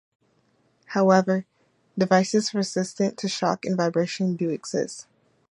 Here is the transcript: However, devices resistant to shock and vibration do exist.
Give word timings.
However, 0.95 1.45
devices 1.95 2.55
resistant 2.55 3.19
to 3.19 3.27
shock 3.27 3.65
and 3.65 3.77
vibration 3.77 4.35
do 4.35 4.49
exist. 4.49 5.05